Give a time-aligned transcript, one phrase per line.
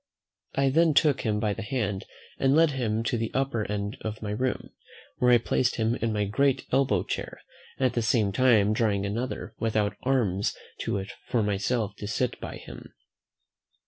[0.55, 2.05] I then took him by the hand,
[2.39, 4.71] and led him to the upper end of my room,
[5.17, 7.39] where I placed him in my great elbow chair,
[7.79, 12.55] at the same time drawing another without arms to it for myself to sit by
[12.55, 12.95] him.